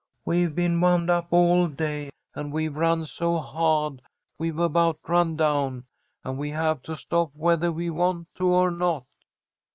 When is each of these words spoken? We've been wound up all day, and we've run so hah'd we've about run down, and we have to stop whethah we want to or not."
We've 0.25 0.55
been 0.55 0.81
wound 0.81 1.11
up 1.11 1.27
all 1.29 1.67
day, 1.67 2.09
and 2.33 2.51
we've 2.51 2.75
run 2.75 3.05
so 3.05 3.37
hah'd 3.37 4.01
we've 4.39 4.57
about 4.57 4.97
run 5.07 5.35
down, 5.35 5.85
and 6.23 6.39
we 6.39 6.49
have 6.49 6.81
to 6.89 6.95
stop 6.95 7.31
whethah 7.35 7.71
we 7.71 7.91
want 7.91 8.33
to 8.37 8.47
or 8.49 8.71
not." 8.71 9.05